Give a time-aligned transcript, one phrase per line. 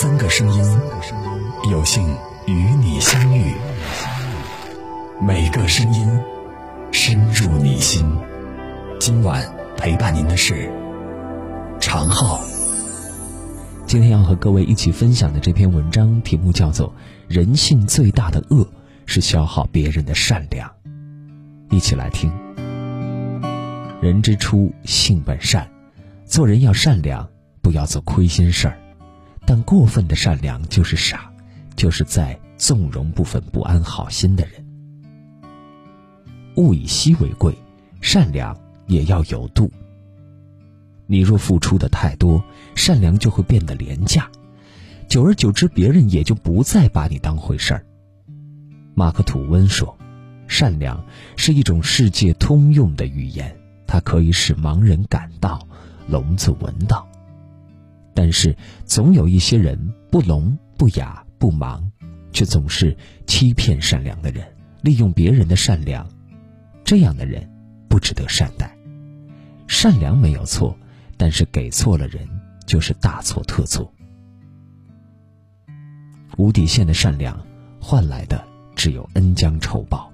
[0.00, 0.64] 三个声音，
[1.70, 2.02] 有幸
[2.46, 3.52] 与你相遇。
[5.20, 6.08] 每个声音
[6.90, 8.02] 深入你心。
[8.98, 9.46] 今晚
[9.76, 10.72] 陪伴您的是
[11.78, 12.40] 常浩。
[13.86, 16.88] 今天要和各位一起分享的这篇文章题目叫做
[17.28, 18.66] 《人性最大的恶
[19.04, 20.66] 是消耗别人的善良》，
[21.68, 22.32] 一起来听。
[24.00, 25.68] 人之初，性本善，
[26.24, 27.28] 做人要善良，
[27.60, 28.79] 不要做亏心事儿。
[29.52, 31.28] 但过分的善良就是傻，
[31.74, 34.64] 就是在纵容部分不安好心的人。
[36.54, 37.52] 物以稀为贵，
[38.00, 39.68] 善良也要有度。
[41.08, 42.40] 你若付出的太多，
[42.76, 44.30] 善良就会变得廉价，
[45.08, 47.84] 久而久之，别人也就不再把你当回事儿。
[48.94, 49.98] 马克吐温说
[50.46, 51.04] ：“善良
[51.36, 53.52] 是一种世界通用的语言，
[53.84, 55.66] 它可以使盲人感到，
[56.06, 57.04] 聋子闻到。”
[58.20, 61.82] 但是，总有一些人不聋不哑不盲，
[62.32, 62.94] 却总是
[63.26, 64.46] 欺骗善良的人，
[64.82, 66.06] 利用别人的善良，
[66.84, 67.50] 这样的人
[67.88, 68.76] 不值得善待。
[69.66, 70.76] 善良没有错，
[71.16, 72.28] 但是给错了人，
[72.66, 73.90] 就是大错特错。
[76.36, 77.42] 无底线的善良，
[77.80, 78.44] 换来的
[78.76, 80.12] 只有恩将仇报。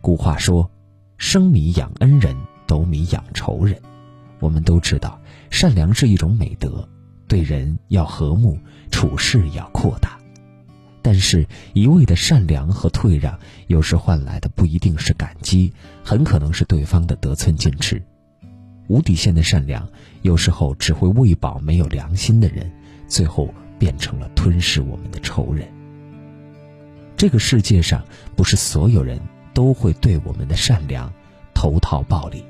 [0.00, 0.70] 古话说
[1.18, 2.34] ：“生米养恩人，
[2.66, 3.78] 斗米养仇人。”
[4.40, 5.20] 我们都知道。
[5.50, 6.86] 善良是一种美德，
[7.26, 8.58] 对人要和睦，
[8.90, 10.18] 处事要扩大。
[11.00, 15.72] 但是，一味的善良和退让，有时换来的不一定是感激，
[16.04, 18.02] 很可能是对方的得寸进尺。
[18.88, 19.88] 无底线的善良，
[20.22, 22.70] 有时候只会喂饱没有良心的人，
[23.06, 25.66] 最后变成了吞噬我们的仇人。
[27.16, 28.04] 这个世界上，
[28.36, 29.18] 不是所有人
[29.54, 31.10] 都会对我们的善良
[31.54, 32.44] 投桃报李。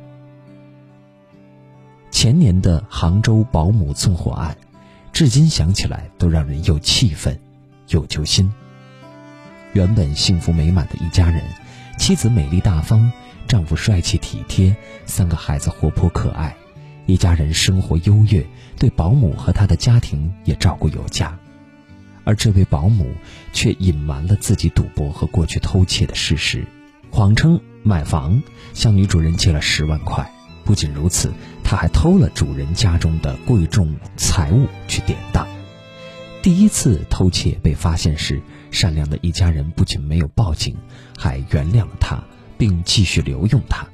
[2.20, 4.56] 前年的杭州保姆纵火案，
[5.12, 7.38] 至今想起来都让人又气愤
[7.90, 8.52] 又揪心。
[9.72, 11.40] 原本幸福美满的一家人，
[11.96, 13.12] 妻子美丽大方，
[13.46, 14.74] 丈夫帅气体贴，
[15.06, 16.56] 三个孩子活泼可爱，
[17.06, 18.44] 一家人生活优越，
[18.80, 21.38] 对保姆和他的家庭也照顾有加。
[22.24, 23.12] 而这位保姆
[23.52, 26.66] 却隐瞒了自己赌博和过去偷窃的事实，
[27.12, 28.42] 谎称买房，
[28.74, 30.28] 向女主人借了十万块。
[30.68, 31.32] 不仅如此，
[31.64, 35.48] 他还偷了主人家中的贵重财物去典当。
[36.42, 38.38] 第一次偷窃被发现时，
[38.70, 40.76] 善良的一家人不仅没有报警，
[41.16, 42.22] 还原谅了他，
[42.58, 43.88] 并继续留用他。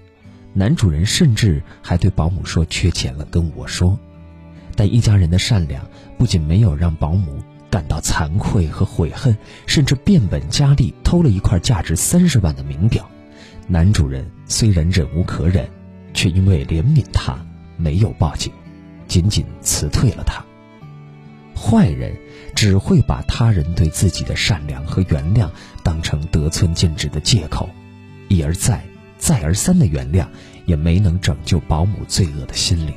[0.53, 3.97] 男主人甚至还对保姆说：“缺钱了，跟我说。”
[4.75, 5.87] 但一家人的善良
[6.19, 7.39] 不仅没有让保姆
[7.71, 9.37] 感到惭愧和悔恨，
[9.69, 13.09] 甚至变本加厉，偷了一块价值三十万的名表。
[13.69, 15.71] 男主人虽然忍无可忍。
[16.15, 17.37] 却因为怜悯他，
[17.77, 18.51] 没有报警，
[19.07, 20.43] 仅仅辞退了他。
[21.55, 22.17] 坏人
[22.55, 25.49] 只会把他人对自己的善良和原谅
[25.83, 27.69] 当成得寸进尺的借口，
[28.29, 28.85] 一而再、
[29.19, 30.27] 再而三的原谅，
[30.67, 32.95] 也没能拯救保姆罪恶的心灵。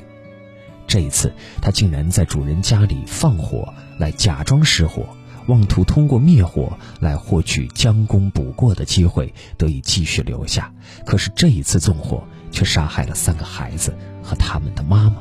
[0.88, 5.05] 这一次，他竟然在主人家里放火来假装失火，
[5.47, 10.73] 妄图通过灭火来获取将功补过的机会，得以继续留下。
[11.05, 12.23] 可是这一次纵火。
[12.57, 15.18] 却杀害了三个孩子和他们的妈妈。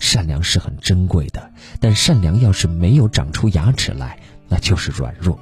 [0.00, 4.18] 善良是很珍贵的，但善良要是没有长出牙齿来，
[4.48, 5.38] 那就是软弱。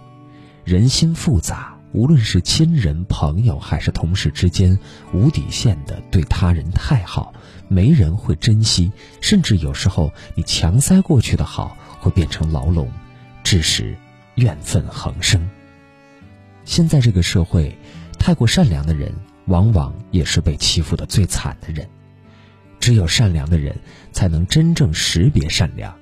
[0.66, 4.78] 人心复杂，无论是亲人、朋友还是同事之间，
[5.14, 7.32] 无底线的对他人太好，
[7.68, 8.92] 没人会珍惜。
[9.22, 12.92] 甚至有时候，你强塞过去的好，会变成牢笼，
[13.42, 13.96] 致使
[14.34, 15.48] 怨愤横生。
[16.66, 17.74] 现在这个社会，
[18.18, 19.10] 太过善良的人。
[19.48, 21.88] 往往也是被欺负的最惨的人。
[22.78, 23.76] 只有善良的人，
[24.12, 25.94] 才能真正识别善良。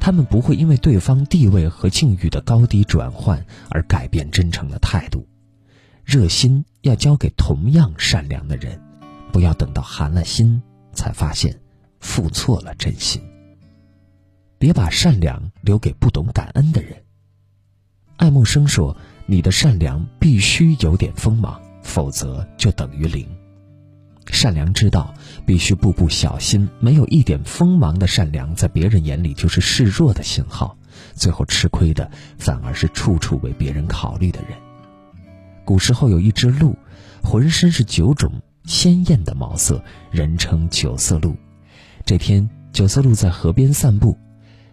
[0.00, 5.24] 他们不会因为对方地位和境遇的高低转换而改变真诚的态度。
[6.04, 8.78] 热心要交给同样善良的人，
[9.32, 10.60] 不要等到寒了心
[10.92, 11.58] 才发现
[12.00, 13.22] 付错了真心。
[14.58, 17.02] 别把善良留给不懂感恩的人。
[18.16, 18.96] 爱默生说
[19.26, 23.24] ：“你的善良必须有点锋芒。”否则就等于零。
[24.26, 25.14] 善良之道
[25.46, 30.76] 必须步步小心，没有一点锋芒的善良，在别人眼里就是示弱的信号，
[31.14, 34.58] 最后吃亏的反而是处处为别人考虑的人。
[35.64, 36.74] 古时候有一只鹿，
[37.22, 38.32] 浑身是九种
[38.64, 41.36] 鲜艳的毛色，人称九色鹿。
[42.06, 44.16] 这天，九色鹿在河边散步，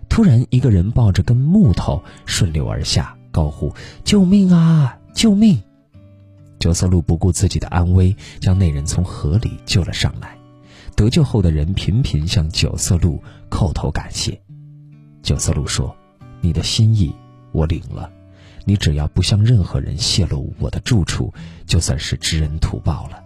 [0.10, 3.74] 突然一个人抱着根木头顺流而下，高呼
[4.04, 4.98] ：“救命啊！
[5.14, 5.62] 救命！”
[6.62, 10.38] 九色鹿不顾自己的安危，将那人从河里救了上来。
[10.96, 13.20] 得救后的人频频向九色鹿
[13.50, 14.40] 叩头感谢。
[15.24, 15.96] 九色鹿说
[16.40, 17.12] ：“你的心意
[17.52, 18.12] 我领了，
[18.64, 21.34] 你只要不向任何人泄露我的住处，
[21.66, 23.24] 就算是知恩图报了。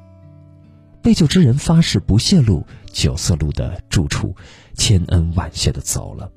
[1.01, 4.33] 被救之人发誓不泄露九色鹿的住处，
[4.75, 6.31] 千恩万谢的走了。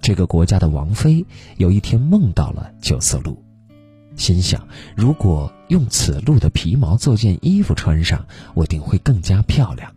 [0.00, 1.26] 这个国家的王妃
[1.56, 3.42] 有一天梦到了九色鹿，
[4.16, 4.66] 心想：
[4.96, 9.92] 如果用此鹿的皮毛做件衣服穿上，我定会更加漂亮。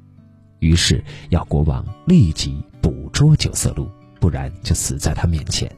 [0.60, 3.90] 于是要国王立即捕捉九色鹿，
[4.20, 5.74] 不然就死在他面前。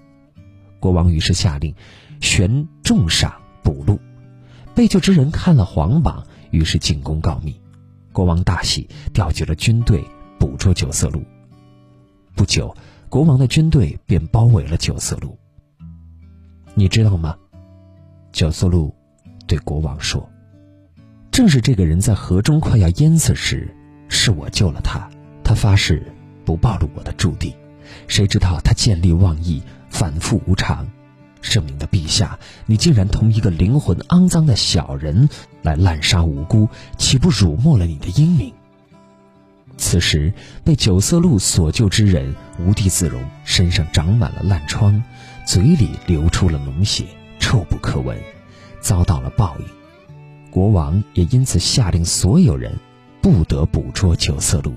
[0.79, 1.73] 国王于是下令，
[2.19, 3.31] 悬重赏
[3.63, 3.99] 捕鹿。
[4.73, 7.55] 被救之人看了皇榜，于是进宫告密。
[8.11, 10.03] 国王大喜，调集了军队
[10.39, 11.23] 捕捉九色鹿。
[12.35, 12.75] 不久，
[13.07, 15.37] 国王的军队便包围了九色鹿。
[16.73, 17.35] 你知道吗？
[18.31, 18.93] 九色鹿
[19.47, 20.29] 对国王说
[21.31, 23.73] ：“正是这个人在河中快要淹死时。”
[24.13, 25.09] 是我救了他，
[25.41, 26.05] 他发誓
[26.43, 27.55] 不暴露我的驻地。
[28.07, 30.85] 谁知道他见利忘义，反复无常。
[31.41, 35.29] 圣明的陛下，你竟然同一个灵魂肮脏的小人
[35.61, 36.67] 来滥杀无辜，
[36.97, 38.53] 岂不辱没了你的英名？
[39.77, 40.33] 此时
[40.63, 45.01] 被九色鹿所救之人无地自容，身上长满了烂疮，
[45.47, 47.05] 嘴里流出了脓血，
[47.51, 48.17] 臭不可闻，
[48.79, 49.65] 遭到了报应。
[50.49, 52.73] 国王也因此下令所有人。
[53.21, 54.73] 不得捕捉九色鹿。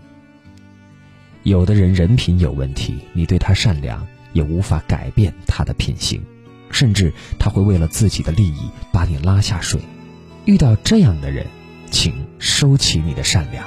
[1.44, 6.20] 有的人人品有问题，你对他善良，也无法改变他的品行，
[6.68, 9.80] 甚至他会为了自己的利益把你拉下水。
[10.44, 11.46] 遇到这样的人，
[11.92, 13.64] 请收起你的善良，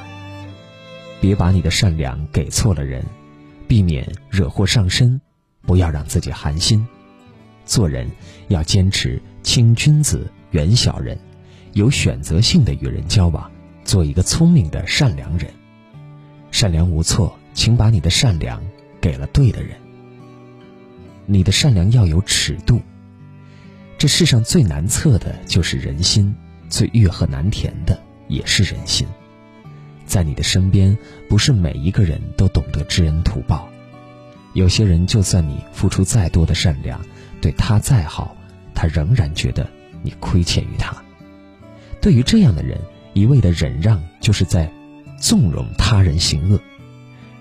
[1.22, 3.04] 别把你的善良给错了人，
[3.70, 5.20] 避免惹祸上身，
[5.62, 6.86] 不要让自己寒心。
[7.68, 8.10] 做人
[8.48, 11.20] 要坚持亲君子远小人，
[11.74, 13.52] 有选择性的与人交往。
[13.84, 15.50] 做一个聪明的善良人，
[16.52, 18.62] 善良无错，请把你的善良
[19.00, 19.78] 给了对的人。
[21.26, 22.82] 你的善良要有尺度。
[23.98, 26.36] 这世上最难测的就是人心，
[26.68, 27.98] 最欲壑难填的
[28.28, 29.08] 也是人心。
[30.06, 30.98] 在你的身边，
[31.30, 33.70] 不是每一个人都懂得知恩图报。
[34.54, 37.00] 有些人，就算你付出再多的善良，
[37.42, 38.36] 对他再好，
[38.74, 39.68] 他仍然觉得
[40.04, 40.96] 你亏欠于他。
[42.02, 42.80] 对于这样的人。
[43.14, 44.72] 一味的忍让，就是在
[45.20, 46.60] 纵容他人行恶。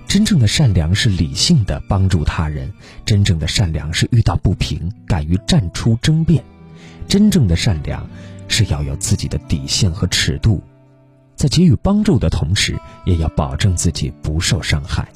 [0.09, 2.73] 真正的善良是理性的帮助他人，
[3.05, 6.43] 真正的善良是遇到不平敢于站出争辩，
[7.07, 8.09] 真正的善良
[8.49, 10.63] 是要有自己的底线和尺度，
[11.35, 15.07] 在给予帮助的同时，也要保证自己不受伤害。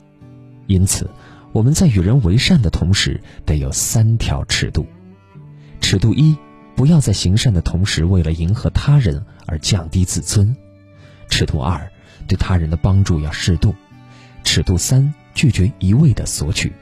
[0.67, 1.09] 因此，
[1.52, 4.87] 我们在与人为善的同时，得有三条尺度：
[5.81, 6.37] 尺度一。
[6.76, 10.56] 不要在行善的同时，为了迎合他人而降低自尊。
[11.29, 11.91] 尺度二，
[12.26, 13.75] 对他人的帮助要适度。
[14.44, 16.73] 尺度三，拒绝一味的索取。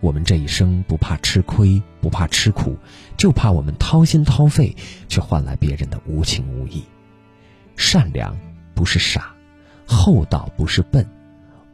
[0.00, 2.76] 我们这一生不怕吃亏，不怕吃苦，
[3.16, 4.74] 就怕我们掏心掏肺，
[5.08, 6.82] 却换来别人的无情无义。
[7.76, 8.36] 善良
[8.74, 9.32] 不是傻，
[9.86, 11.06] 厚道不是笨。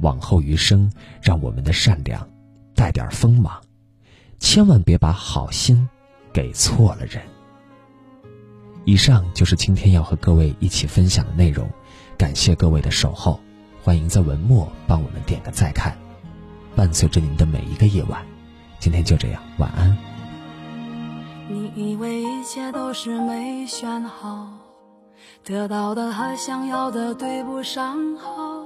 [0.00, 0.90] 往后余生，
[1.22, 2.28] 让我们的善良
[2.75, 3.60] 带点锋芒，
[4.38, 5.88] 千万别把好心
[6.32, 7.22] 给错了人。
[8.84, 11.69] 以上就是今天要和各位一起分享的内容，
[12.16, 13.40] 感谢各位的守候，
[13.82, 15.96] 欢迎在文末帮我们点个再看，
[16.76, 18.25] 伴随着您的每一个夜晚。
[18.79, 19.96] 今天就这样，晚安。
[21.48, 24.48] 你以为一切都是没选好，
[25.43, 28.66] 得到的和想要的对不上号，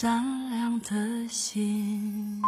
[0.00, 2.40] 善良的心？